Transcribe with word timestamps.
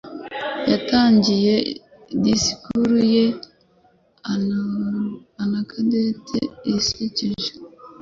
Yatangiye 0.71 1.55
disikuru 2.23 2.95
ye 3.13 3.25
anecdote 5.41 6.03
isekeje. 6.73 7.51